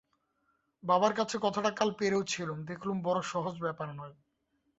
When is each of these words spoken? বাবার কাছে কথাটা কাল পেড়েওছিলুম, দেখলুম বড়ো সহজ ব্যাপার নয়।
বাবার 0.83 1.13
কাছে 1.13 1.35
কথাটা 1.41 1.71
কাল 1.71 1.89
পেড়েওছিলুম, 1.99 2.59
দেখলুম 2.65 2.97
বড়ো 3.03 3.21
সহজ 3.31 3.55
ব্যাপার 3.61 3.87
নয়। 3.95 4.15